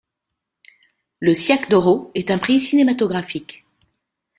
[1.19, 3.65] Le Ciak d'oro est un prix cinématographique.